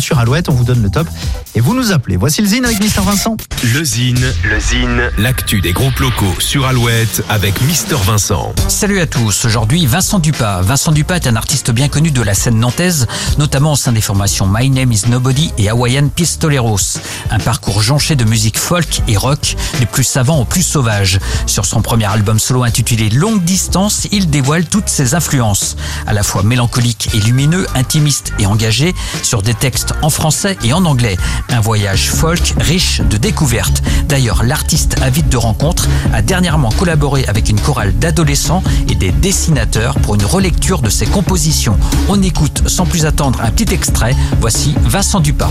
sur 0.00 0.18
Alouette. 0.18 0.48
On 0.48 0.52
vous 0.52 0.64
donne 0.64 0.82
le 0.82 0.90
top 0.90 1.06
et 1.54 1.60
vous 1.60 1.74
nous 1.74 1.92
appelez. 1.92 2.16
Voici 2.16 2.42
le 2.42 2.48
Zine 2.48 2.64
avec 2.64 2.80
Mister 2.80 3.00
Vincent. 3.02 3.36
Le 3.74 3.84
Zine, 3.84 4.32
le 4.44 4.60
Zine, 4.60 5.10
l'actu 5.18 5.60
des 5.60 5.72
groupes 5.72 5.98
locaux 5.98 6.34
sur 6.38 6.66
Alouette 6.66 7.22
avec 7.28 7.60
Mister 7.62 7.96
Vincent. 8.04 8.52
Salut 8.68 9.00
à 9.00 9.06
tous. 9.06 9.44
Aujourd'hui, 9.44 9.86
Vincent 9.86 10.18
Dupas. 10.18 10.62
Vincent 10.62 10.92
Dupas 10.92 11.16
est 11.16 11.26
un 11.26 11.36
artiste 11.36 11.70
bien 11.70 11.88
connu 11.88 12.10
de 12.10 12.22
la 12.22 12.34
scène 12.34 12.58
nantaise, 12.58 13.06
notamment 13.38 13.72
au 13.72 13.76
sein 13.76 13.92
des 13.92 14.00
formations 14.00 14.48
My 14.50 14.70
Name 14.70 14.92
is 14.92 15.02
Nobody 15.08 15.52
et 15.58 15.68
Hawaiian 15.68 16.08
Pistoleros. 16.08 16.98
Un 17.30 17.38
parcours 17.38 17.82
jonché 17.82 18.16
de 18.16 18.24
musique 18.24 18.58
folk 18.58 19.02
et 19.08 19.16
rock, 19.16 19.56
du 19.78 19.86
plus 19.86 20.04
savant 20.04 20.40
au 20.40 20.44
plus 20.44 20.62
sauvage. 20.62 21.18
Sur 21.46 21.64
son 21.64 21.82
premier 21.82 22.06
album 22.06 22.38
solo 22.38 22.62
intitulé 22.62 23.10
Longue 23.10 23.44
Distance, 23.44 24.06
il 24.12 24.30
dévoile 24.30 24.64
toutes 24.64 24.88
ses 24.88 25.14
influences, 25.14 25.76
à 26.06 26.12
la 26.12 26.22
fois 26.22 26.42
mélancolique 26.42 27.10
et 27.14 27.18
lumineux, 27.18 27.66
intimiste 27.74 28.32
et 28.38 28.46
engagé, 28.46 28.94
sur 29.22 29.42
des 29.42 29.54
textes 29.54 29.89
en 30.02 30.10
français 30.10 30.56
et 30.64 30.72
en 30.72 30.84
anglais. 30.84 31.16
Un 31.48 31.60
voyage 31.60 32.10
folk 32.10 32.54
riche 32.58 33.00
de 33.00 33.16
découvertes. 33.16 33.82
D'ailleurs, 34.08 34.42
l'artiste 34.44 34.96
avide 35.02 35.28
de 35.28 35.36
rencontres 35.36 35.88
a 36.12 36.22
dernièrement 36.22 36.70
collaboré 36.70 37.24
avec 37.26 37.48
une 37.48 37.60
chorale 37.60 37.94
d'adolescents 37.98 38.62
et 38.88 38.94
des 38.94 39.12
dessinateurs 39.12 39.98
pour 40.00 40.14
une 40.14 40.24
relecture 40.24 40.82
de 40.82 40.90
ses 40.90 41.06
compositions. 41.06 41.78
On 42.08 42.22
écoute 42.22 42.62
sans 42.66 42.86
plus 42.86 43.06
attendre 43.06 43.40
un 43.42 43.50
petit 43.50 43.72
extrait. 43.72 44.14
Voici 44.40 44.74
Vincent 44.84 45.20
Dupas. 45.20 45.50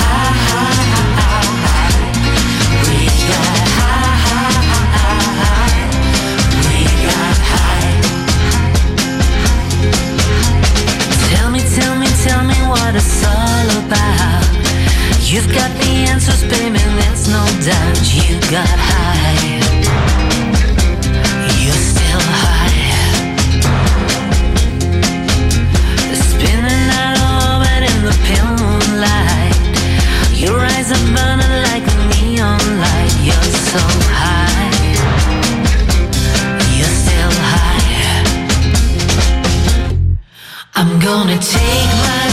Gonna 41.11 41.37
take 41.39 41.91
my 42.07 42.30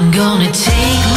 I'm 0.00 0.12
gonna 0.12 0.52
take 0.52 1.07